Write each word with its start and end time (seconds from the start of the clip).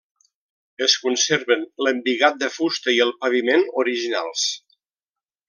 Es 0.85 0.95
conserven 1.03 1.61
l’embigat 1.87 2.41
de 2.45 2.49
fusta 2.55 2.95
i 2.97 2.99
el 3.07 3.13
paviment 3.27 3.69
originals. 3.85 4.49